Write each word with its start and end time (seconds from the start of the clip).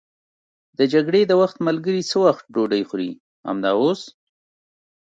د 0.77 0.79
جګړې 0.93 1.21
د 1.27 1.31
وخت 1.41 1.57
ملګري 1.67 2.01
څه 2.09 2.15
وخت 2.25 2.45
ډوډۍ 2.53 2.83
خوري؟ 2.89 3.11
همدا 3.47 3.71
اوس. 3.79 4.01